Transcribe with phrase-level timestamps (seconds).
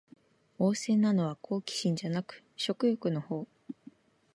[0.57, 3.47] 旺盛なのは好奇心じゃなく食欲のほう